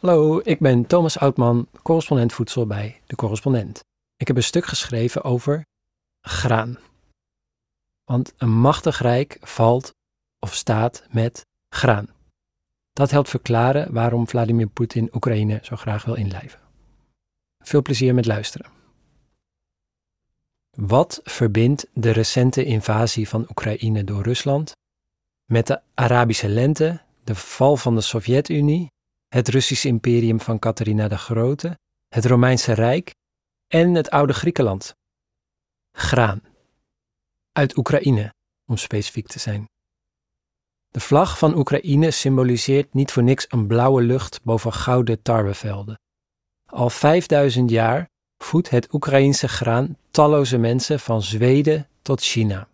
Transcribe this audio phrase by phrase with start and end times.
[0.00, 3.84] Hallo, ik ben Thomas Oudman, correspondent voedsel bij De Correspondent.
[4.16, 5.64] Ik heb een stuk geschreven over
[6.20, 6.78] graan.
[8.04, 9.94] Want een machtig rijk valt
[10.38, 12.08] of staat met graan.
[12.92, 16.60] Dat helpt verklaren waarom Vladimir Poetin Oekraïne zo graag wil inlijven.
[17.58, 18.70] Veel plezier met luisteren.
[20.70, 24.72] Wat verbindt de recente invasie van Oekraïne door Rusland
[25.44, 28.88] met de Arabische lente, de val van de Sovjet-Unie,
[29.30, 33.14] het Russische imperium van Catharina de Grote, het Romeinse Rijk
[33.68, 34.96] en het oude Griekenland?
[35.92, 36.42] Graan.
[37.52, 38.34] Uit Oekraïne,
[38.66, 39.68] om specifiek te zijn.
[40.88, 45.98] De vlag van Oekraïne symboliseert niet voor niks een blauwe lucht boven gouden tarwevelden.
[46.66, 48.08] Al 5000 jaar
[48.38, 52.68] voedt het Oekraïense graan talloze mensen van Zweden tot China.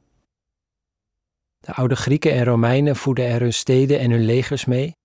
[1.59, 4.97] De oude Grieken en Romeinen voeden er hun steden en hun legers mee.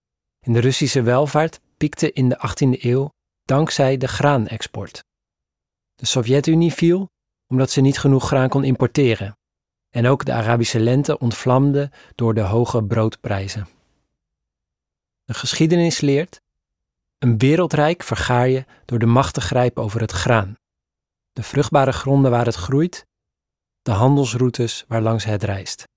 [0.41, 3.09] En de Russische welvaart piekte in de 18e eeuw
[3.43, 5.03] dankzij de graanexport.
[5.95, 7.09] De Sovjet-Unie viel
[7.47, 9.37] omdat ze niet genoeg graan kon importeren.
[9.89, 13.67] En ook de Arabische lente ontvlamde door de hoge broodprijzen.
[15.23, 16.41] De geschiedenis leert:
[17.17, 20.55] een wereldrijk vergaar je door de macht te grijpen over het graan.
[21.31, 23.05] De vruchtbare gronden waar het groeit,
[23.81, 25.87] de handelsroutes waarlangs het reist.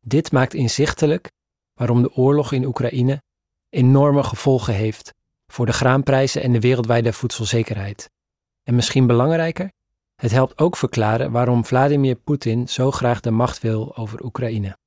[0.00, 1.30] Dit maakt inzichtelijk
[1.74, 3.22] waarom de oorlog in Oekraïne
[3.70, 5.14] enorme gevolgen heeft
[5.46, 8.10] voor de graanprijzen en de wereldwijde voedselzekerheid.
[8.62, 9.72] En misschien belangrijker,
[10.14, 14.78] het helpt ook verklaren waarom Vladimir Poetin zo graag de macht wil over Oekraïne.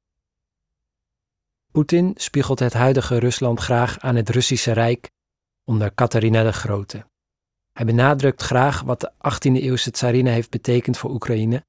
[1.72, 5.12] Poetin spiegelt het huidige Rusland graag aan het Russische Rijk
[5.64, 7.06] onder Catharina de Grote.
[7.74, 11.66] Hij benadrukt graag wat de 18e-eeuwse tsarina heeft betekend voor Oekraïne,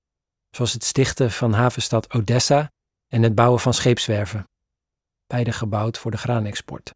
[0.50, 2.72] zoals het stichten van havenstad Odessa
[3.08, 4.48] en het bouwen van scheepswerven,
[5.26, 6.92] beide gebouwd voor de graanexport.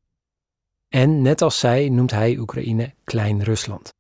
[0.88, 3.94] En net als zij noemt hij Oekraïne Klein Rusland.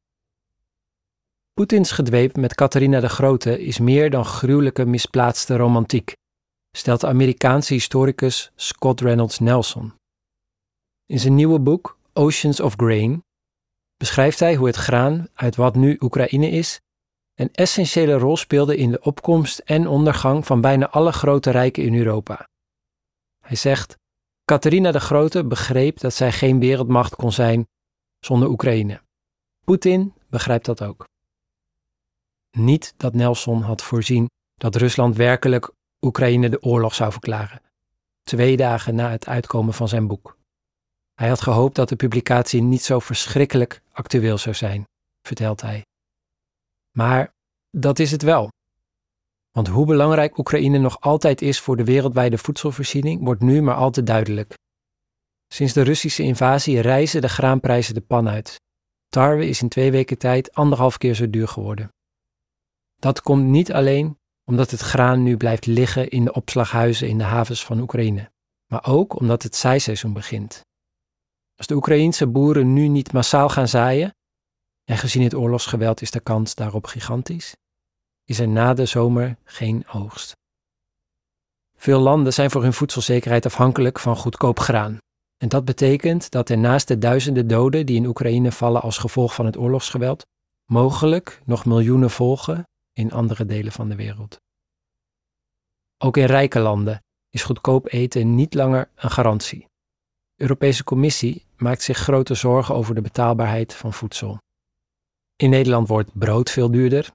[1.52, 6.12] Poetins gedweep met Catharina de Grote is meer dan gruwelijke misplaatste romantiek,
[6.76, 9.92] stelt Amerikaanse historicus Scott Reynolds Nelson.
[11.06, 13.24] In zijn nieuwe boek Oceans of Grain
[13.96, 16.80] beschrijft hij hoe het graan uit wat nu Oekraïne is
[17.36, 21.94] een essentiële rol speelde in de opkomst en ondergang van bijna alle grote rijken in
[21.94, 22.48] Europa.
[23.44, 23.96] Hij zegt:
[24.52, 27.68] Catharina de Grote begreep dat zij geen wereldmacht kon zijn
[28.18, 29.02] zonder Oekraïne.
[29.64, 31.08] Poetin begrijpt dat ook.
[32.50, 35.70] Niet dat Nelson had voorzien dat Rusland werkelijk
[36.00, 37.62] Oekraïne de oorlog zou verklaren,
[38.22, 40.36] twee dagen na het uitkomen van zijn boek.
[41.14, 44.84] Hij had gehoopt dat de publicatie niet zo verschrikkelijk actueel zou zijn,
[45.22, 45.84] vertelt hij.
[46.96, 47.32] Maar
[47.70, 48.48] dat is het wel.
[49.56, 53.90] Want hoe belangrijk Oekraïne nog altijd is voor de wereldwijde voedselvoorziening, wordt nu maar al
[53.90, 54.54] te duidelijk.
[55.48, 58.60] Sinds de Russische invasie reizen de graanprijzen de pan uit.
[59.08, 61.88] Tarwe is in twee weken tijd anderhalf keer zo duur geworden.
[62.94, 67.24] Dat komt niet alleen omdat het graan nu blijft liggen in de opslaghuizen in de
[67.24, 68.30] havens van Oekraïne,
[68.66, 70.60] maar ook omdat het zaaiseizoen begint.
[71.54, 74.14] Als de Oekraïense boeren nu niet massaal gaan zaaien,
[74.84, 77.54] en gezien het oorlogsgeweld is de kans daarop gigantisch,
[78.26, 80.32] is er na de zomer geen oogst.
[81.76, 84.98] Veel landen zijn voor hun voedselzekerheid afhankelijk van goedkoop graan.
[85.36, 89.34] En dat betekent dat er naast de duizenden doden die in Oekraïne vallen als gevolg
[89.34, 90.26] van het oorlogsgeweld,
[90.64, 94.40] mogelijk nog miljoenen volgen in andere delen van de wereld.
[95.98, 99.60] Ook in rijke landen is goedkoop eten niet langer een garantie.
[100.34, 104.38] De Europese Commissie maakt zich grote zorgen over de betaalbaarheid van voedsel.
[105.36, 107.10] In Nederland wordt brood veel duurder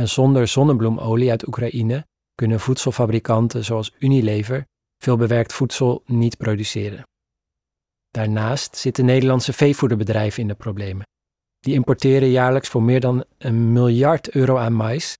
[0.00, 4.66] en zonder zonnebloemolie uit Oekraïne kunnen voedselfabrikanten zoals Unilever
[4.98, 7.02] veel bewerkt voedsel niet produceren.
[8.10, 11.06] Daarnaast zitten Nederlandse veevoederbedrijven in de problemen.
[11.58, 15.18] Die importeren jaarlijks voor meer dan een miljard euro aan mais,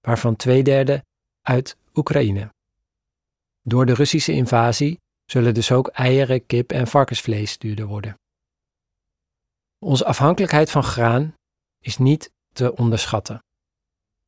[0.00, 1.04] waarvan twee derde
[1.42, 2.52] uit Oekraïne.
[3.62, 8.14] Door de Russische invasie zullen dus ook eieren, kip en varkensvlees duurder worden.
[9.78, 11.34] Onze afhankelijkheid van graan
[11.80, 13.40] is niet te onderschatten.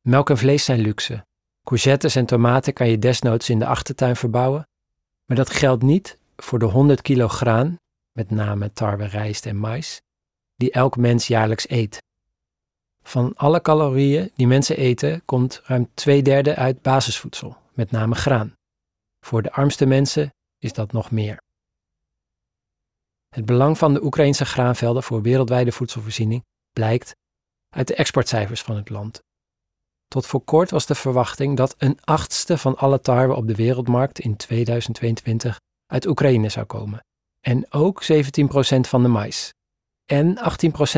[0.03, 1.25] Melk en vlees zijn luxe.
[1.63, 4.67] Courgettes en tomaten kan je desnoods in de achtertuin verbouwen,
[5.25, 7.79] maar dat geldt niet voor de 100 kilo graan,
[8.11, 10.01] met name tarwe, rijst en mais,
[10.55, 12.03] die elk mens jaarlijks eet.
[13.03, 18.53] Van alle calorieën die mensen eten, komt ruim twee derde uit basisvoedsel, met name graan.
[19.19, 21.41] Voor de armste mensen is dat nog meer.
[23.29, 27.15] Het belang van de Oekraïnse graanvelden voor wereldwijde voedselvoorziening blijkt
[27.69, 29.21] uit de exportcijfers van het land.
[30.13, 34.19] Tot voor kort was de verwachting dat een achtste van alle tarwe op de wereldmarkt
[34.19, 37.05] in 2022 uit Oekraïne zou komen.
[37.39, 38.07] En ook 17%
[38.79, 39.53] van de mais.
[40.05, 40.41] en 18%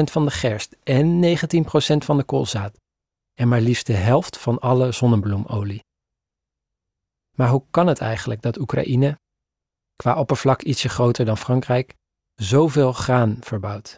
[0.03, 2.77] van de gerst en 19% van de koolzaad
[3.33, 5.83] en maar liefst de helft van alle zonnebloemolie.
[7.35, 9.19] Maar hoe kan het eigenlijk dat Oekraïne,
[9.95, 11.93] qua oppervlak ietsje groter dan Frankrijk,
[12.33, 13.95] zoveel graan verbouwt?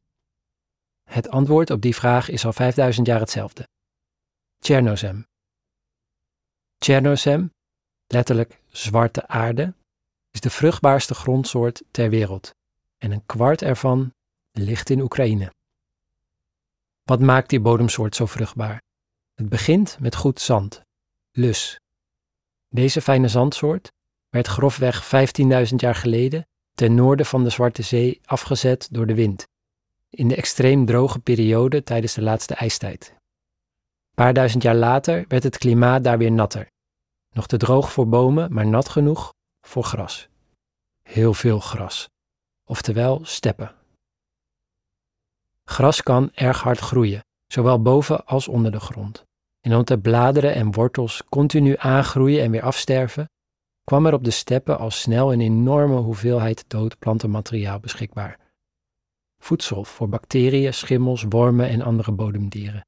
[1.10, 3.68] Het antwoord op die vraag is al 5000 jaar hetzelfde.
[4.60, 5.26] Tjernozem.
[6.78, 7.54] Tjernozem,
[8.08, 9.74] letterlijk zwarte aarde,
[10.32, 12.56] is de vruchtbaarste grondsoort ter wereld
[12.98, 14.14] en een kwart ervan
[14.52, 15.54] ligt in Oekraïne.
[17.04, 18.82] Wat maakt die bodemsoort zo vruchtbaar?
[19.34, 20.82] Het begint met goed zand,
[21.32, 21.80] lus.
[22.70, 23.92] Deze fijne zandsoort
[24.30, 25.04] werd grofweg
[25.70, 29.48] 15.000 jaar geleden ten noorden van de Zwarte Zee afgezet door de wind,
[30.10, 33.17] in de extreem droge periode tijdens de laatste ijstijd.
[34.22, 36.72] Paar duizend jaar later werd het klimaat daar weer natter.
[37.34, 39.34] Nog te droog voor bomen, maar nat genoeg
[39.68, 40.28] voor gras.
[41.04, 42.10] Heel veel gras,
[42.70, 43.76] oftewel steppen.
[45.64, 49.24] Gras kan erg hard groeien, zowel boven als onder de grond.
[49.60, 53.30] En omdat de bladeren en wortels continu aangroeien en weer afsterven,
[53.84, 58.40] kwam er op de steppen al snel een enorme hoeveelheid dood plantenmateriaal beschikbaar.
[59.44, 62.86] Voedsel voor bacteriën, schimmels, wormen en andere bodemdieren.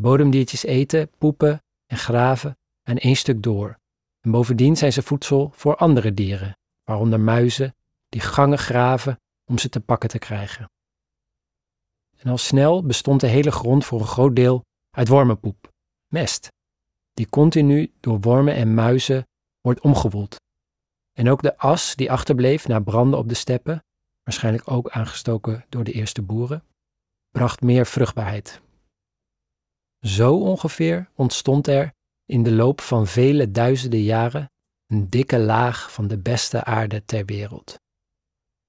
[0.00, 3.78] Bodemdiertjes eten, poepen en graven aan één stuk door.
[4.20, 7.74] En bovendien zijn ze voedsel voor andere dieren, waaronder muizen,
[8.08, 10.70] die gangen graven om ze te pakken te krijgen.
[12.16, 15.72] En al snel bestond de hele grond voor een groot deel uit wormenpoep,
[16.06, 16.48] mest,
[17.14, 19.26] die continu door wormen en muizen
[19.60, 20.36] wordt omgewoeld.
[21.12, 23.84] En ook de as die achterbleef na branden op de steppen,
[24.22, 26.64] waarschijnlijk ook aangestoken door de eerste boeren,
[27.30, 28.60] bracht meer vruchtbaarheid.
[30.00, 31.92] Zo ongeveer ontstond er
[32.24, 34.50] in de loop van vele duizenden jaren
[34.86, 37.78] een dikke laag van de beste aarde ter wereld.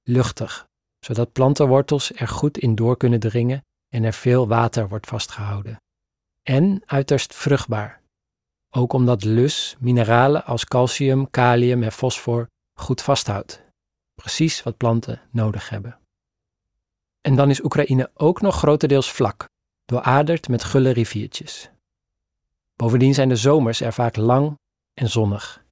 [0.03, 0.67] Luchtig,
[0.99, 5.81] zodat plantenwortels er goed in door kunnen dringen en er veel water wordt vastgehouden.
[6.41, 8.01] En uiterst vruchtbaar,
[8.75, 12.47] ook omdat lus mineralen als calcium, kalium en fosfor
[12.79, 13.63] goed vasthoudt.
[14.13, 15.99] Precies wat planten nodig hebben.
[17.21, 19.49] En dan is Oekraïne ook nog grotendeels vlak,
[19.89, 21.69] dooraderd met gulle riviertjes.
[22.75, 24.57] Bovendien zijn de zomers er vaak lang
[24.93, 25.63] en zonnig.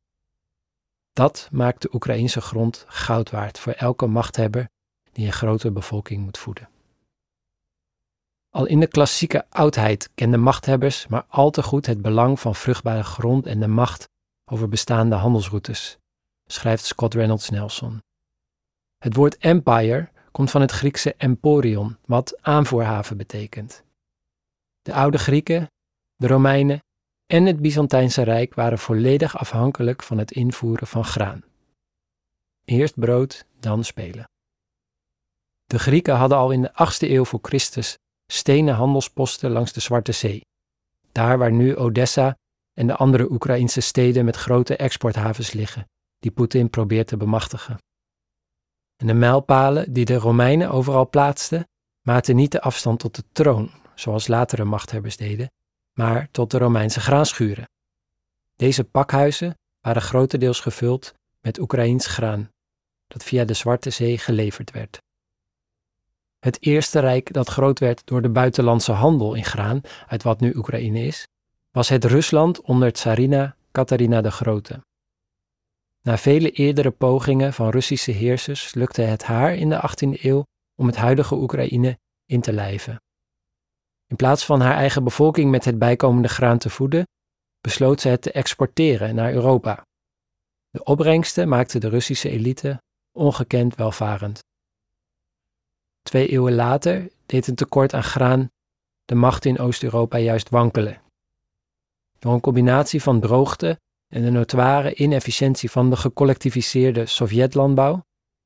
[1.14, 4.70] Dat maakt de Oekraïnse grond goud waard voor elke machthebber
[5.12, 6.70] die een grote bevolking moet voeden.
[8.50, 13.04] Al in de klassieke oudheid kenden machthebbers maar al te goed het belang van vruchtbare
[13.04, 14.10] grond en de macht
[14.46, 15.98] over bestaande handelsroutes,
[16.46, 18.02] schrijft Scott Reynolds Nelson.
[18.98, 23.86] Het woord empire komt van het Griekse emporion, wat aanvoerhaven betekent.
[24.88, 25.72] De oude Grieken,
[26.16, 26.84] de Romeinen
[27.26, 31.44] en het Byzantijnse Rijk waren volledig afhankelijk van het invoeren van graan.
[32.66, 34.30] Eerst brood, dan spelen.
[35.66, 37.98] De Grieken hadden al in de 8e eeuw voor Christus
[38.32, 40.42] stenen handelsposten langs de Zwarte Zee,
[41.12, 42.38] daar waar nu Odessa
[42.74, 45.88] en de andere Oekraïnse steden met grote exporthavens liggen,
[46.18, 47.78] die Poetin probeert te bemachtigen.
[48.96, 51.68] En de mijlpalen die de Romeinen overal plaatsten,
[52.02, 55.52] maakten niet de afstand tot de troon, zoals latere machthebbers deden,
[55.94, 57.70] maar tot de Romeinse graanschuren.
[58.56, 62.50] Deze pakhuizen waren grotendeels gevuld met Oekraïns graan,
[63.08, 65.02] dat via de Zwarte Zee geleverd werd.
[66.40, 70.56] Het eerste rijk dat groot werd door de buitenlandse handel in graan, uit wat nu
[70.56, 71.28] Oekraïne is,
[71.72, 74.86] was het Rusland onder tsarina Katharina de Grote.
[76.02, 80.86] Na vele eerdere pogingen van Russische heersers lukte het haar in de 18e eeuw om
[80.86, 83.02] het huidige Oekraïne in te lijven.
[84.08, 87.08] In plaats van haar eigen bevolking met het bijkomende graan te voeden,
[87.62, 89.86] besloot ze het te exporteren naar Europa.
[90.70, 94.44] De opbrengsten maakte de Russische elite ongekend welvarend.
[96.02, 98.50] Twee eeuwen later deed een tekort aan graan
[99.06, 101.02] de macht in Oost-Europa juist wankelen.
[102.20, 103.80] Door een combinatie van droogte
[104.14, 108.02] en de notoire inefficiëntie van de gecollectiviseerde Sovjetlandbouw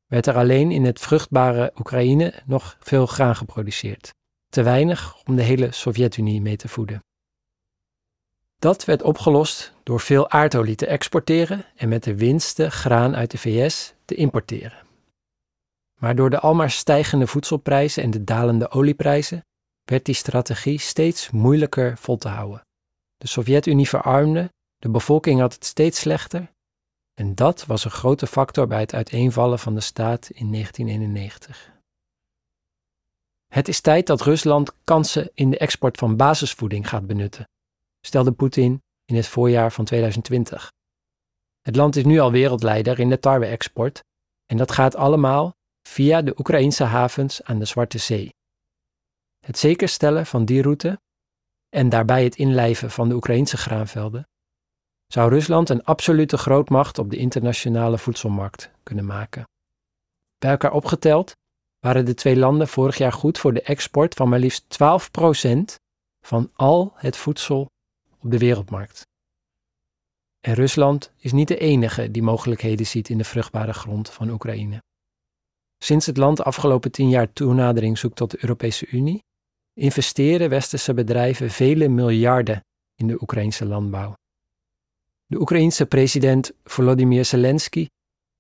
[0.06, 4.14] werd er alleen in het vruchtbare Oekraïne nog veel graan geproduceerd
[4.52, 7.04] te weinig om de hele Sovjet-Unie mee te voeden.
[8.60, 13.38] Dat werd opgelost door veel aardolie te exporteren en met de winsten graan uit de
[13.38, 14.86] VS te importeren.
[16.00, 19.46] Maar door de almaar stijgende voedselprijzen en de dalende olieprijzen
[19.84, 22.62] werd die strategie steeds moeilijker vol te houden.
[23.18, 26.52] De Sovjet-Unie verarmde, de bevolking had het steeds slechter
[27.14, 31.72] en dat was een grote factor bij het uiteenvallen van de staat in 1991.
[33.54, 37.50] Het is tijd dat Rusland kansen in de export van basisvoeding gaat benutten,
[38.02, 40.72] stelde Poetin in het voorjaar van 2020.
[41.62, 44.04] Het land is nu al wereldleider in de tarwe-export
[44.46, 45.54] en dat gaat allemaal
[45.88, 48.34] via de Oekraïnse havens aan de Zwarte Zee.
[49.40, 51.00] Het zekerstellen van die route
[51.70, 54.28] en daarbij het inlijven van de Oekraïnse graanvelden
[55.08, 59.44] zou Rusland een absolute grootmacht op de internationale voedselmarkt kunnen maken.
[60.38, 61.36] Bij elkaar opgeteld
[61.82, 65.80] waren de twee landen vorig jaar goed voor de export van maar liefst 12%
[66.26, 67.70] van al het voedsel
[68.20, 69.08] op de wereldmarkt.
[70.40, 74.84] En Rusland is niet de enige die mogelijkheden ziet in de vruchtbare grond van Oekraïne.
[75.78, 79.24] Sinds het land afgelopen tien jaar toenadering zoekt tot de Europese Unie,
[79.74, 82.62] investeren westerse bedrijven vele miljarden
[82.96, 84.14] in de Oekraïnse landbouw.
[85.26, 87.88] De Oekraïense president Volodymyr Zelensky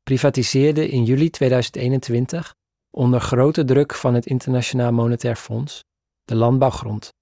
[0.03, 2.53] privatiseerde in juli 2021
[2.91, 5.83] onder grote druk van het Internationaal Monetair Fonds
[6.23, 7.13] de landbouwgrond,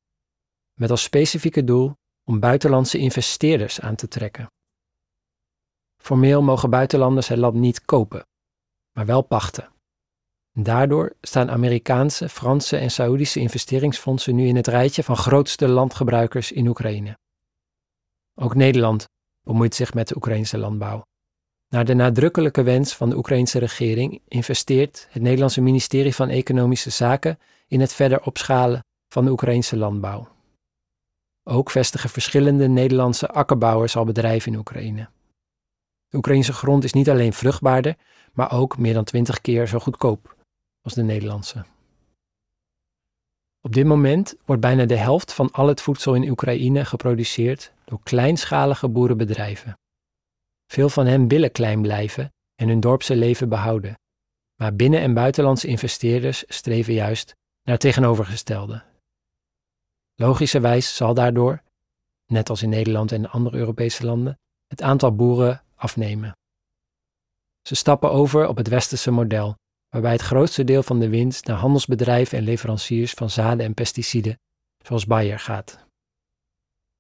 [0.80, 4.52] met als specifieke doel om buitenlandse investeerders aan te trekken.
[6.02, 8.28] Formeel mogen buitenlanders het land niet kopen,
[8.92, 9.72] maar wel pachten.
[10.52, 16.68] Daardoor staan Amerikaanse, Franse en Saoedische investeringsfondsen nu in het rijtje van grootste landgebruikers in
[16.68, 17.18] Oekraïne.
[18.36, 19.08] Ook Nederland
[19.42, 21.04] bemoeit zich met de Oekraïnse landbouw.
[21.70, 27.40] Naar de nadrukkelijke wens van de Oekraïnse regering investeert het Nederlandse ministerie van Economische Zaken
[27.68, 30.28] in het verder opschalen van de Oekraïnse landbouw.
[31.44, 35.10] Ook vestigen verschillende Nederlandse akkerbouwers al bedrijven in Oekraïne.
[36.08, 37.96] De Oekraïnse grond is niet alleen vruchtbaarder,
[38.34, 40.36] maar ook meer dan twintig keer zo goedkoop
[40.82, 41.66] als de Nederlandse.
[43.62, 48.00] Op dit moment wordt bijna de helft van al het voedsel in Oekraïne geproduceerd door
[48.04, 49.78] kleinschalige boerenbedrijven.
[50.72, 54.00] Veel van hen willen klein blijven en hun dorpse leven behouden,
[54.56, 58.84] maar binnen- en buitenlandse investeerders streven juist naar tegenovergestelde.
[60.16, 61.62] Logischerwijs zal daardoor,
[62.26, 66.38] net als in Nederland en andere Europese landen, het aantal boeren afnemen.
[67.62, 69.58] Ze stappen over op het westerse model,
[69.90, 74.40] waarbij het grootste deel van de winst naar handelsbedrijven en leveranciers van zaden en pesticiden,
[74.86, 75.89] zoals Bayer, gaat.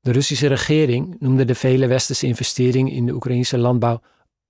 [0.10, 4.01] De Russische regering noemde de vele westerse investeringen in de Oekraïnse landbouw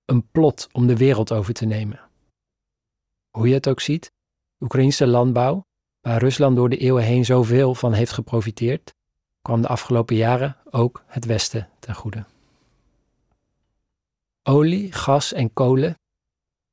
[0.04, 2.00] een plot om de wereld over te nemen.
[3.30, 4.12] Hoe je het ook ziet,
[4.56, 5.66] de Oekraïnse landbouw,
[6.00, 8.94] waar Rusland door de eeuwen heen zoveel van heeft geprofiteerd,
[9.42, 12.24] kwam de afgelopen jaren ook het Westen ten goede.
[14.42, 15.98] Olie, gas en kolen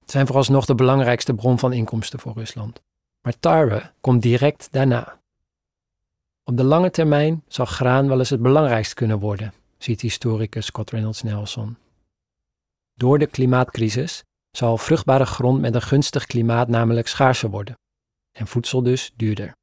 [0.05, 2.81] zijn vooralsnog de belangrijkste bron van inkomsten voor Rusland.
[3.21, 5.19] Maar tarwe komt direct daarna.
[6.49, 10.91] Op de lange termijn zal graan wel eens het belangrijkst kunnen worden, ziet historicus Scott
[10.91, 11.77] Reynolds Nelson.
[12.93, 17.79] Door de klimaatcrisis zal vruchtbare grond met een gunstig klimaat namelijk schaarser worden
[18.31, 19.55] en voedsel dus duurder.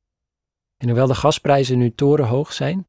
[0.76, 2.86] En hoewel de gasprijzen nu torenhoog zijn,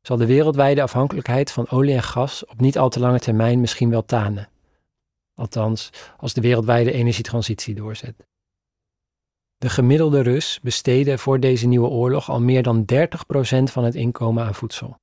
[0.00, 3.90] zal de wereldwijde afhankelijkheid van olie en gas op niet al te lange termijn misschien
[3.90, 4.48] wel tanen.
[5.34, 8.26] Althans, als de wereldwijde energietransitie doorzet.
[9.56, 12.96] De gemiddelde Rus besteedde voor deze nieuwe oorlog al meer dan 30%
[13.64, 14.96] van het inkomen aan voedsel.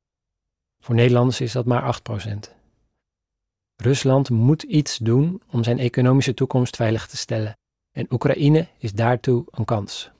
[0.84, 2.60] Voor Nederlanders is dat maar 8%.
[3.76, 7.58] Rusland moet iets doen om zijn economische toekomst veilig te stellen
[7.92, 10.12] en Oekraïne is daartoe een kans.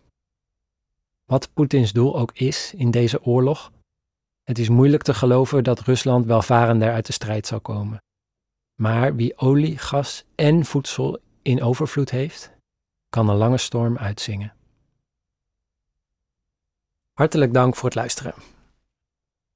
[1.26, 3.72] Wat Poetins doel ook is in deze oorlog,
[4.44, 8.02] het is moeilijk te geloven dat Rusland welvarender uit de strijd zal komen.
[8.76, 12.52] Maar wie olie, gas en voedsel in overvloed heeft,
[13.12, 14.54] kan een lange storm uitzingen.
[17.14, 18.34] Hartelijk dank voor het luisteren.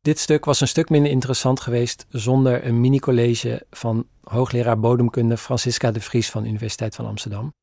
[0.02, 5.92] Dit stuk was een stuk minder interessant geweest zonder een mini-college van hoogleraar bodemkunde Francisca
[5.92, 7.54] de Vries van de Universiteit van Amsterdam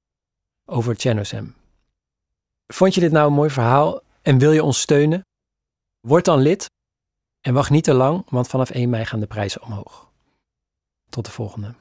[0.64, 1.54] over Chenosem.
[2.66, 5.26] Vond je dit nou een mooi verhaal en wil je ons steunen?
[6.00, 6.70] Word dan lid
[7.40, 10.10] en wacht niet te lang, want vanaf 1 mei gaan de prijzen omhoog.
[11.08, 11.74] Tot de volgende.